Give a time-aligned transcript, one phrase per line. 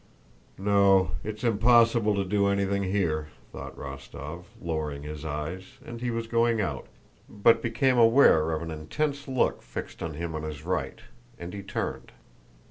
[0.57, 6.25] "No, it's impossible to do anything here," thought Rostóv, lowering his eyes, and he was
[6.25, 6.87] going out,
[7.29, 11.01] but became aware of an intense look fixed on him on his right,
[11.37, 12.13] and he turned.